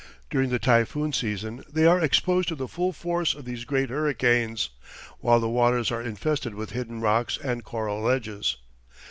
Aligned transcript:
During 0.31 0.49
the 0.49 0.57
typhoon 0.57 1.13
season 1.13 1.63
they 1.71 1.85
are 1.85 1.99
exposed 2.01 2.47
to 2.47 2.55
the 2.55 2.67
full 2.67 2.91
force 2.91 3.35
of 3.35 3.45
these 3.45 3.65
great 3.65 3.91
hurricanes, 3.91 4.71
while 5.19 5.39
the 5.39 5.47
waters 5.47 5.91
are 5.91 6.01
infested 6.01 6.55
with 6.55 6.71
hidden 6.71 7.01
rocks 7.01 7.37
and 7.37 7.63
coral 7.63 8.01
ledges. 8.01 8.57